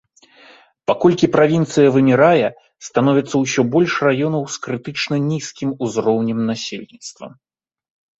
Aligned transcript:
Паколькі 0.91 1.27
правінцыя 1.35 1.89
вымірае, 1.97 2.47
становіцца 2.87 3.35
ўсё 3.43 3.61
больш 3.75 3.93
раёнаў 4.07 4.43
з 4.55 4.63
крытычна 4.63 5.15
нізкім 5.29 5.69
узроўнем 5.89 6.39
насельніцтва. 6.49 7.27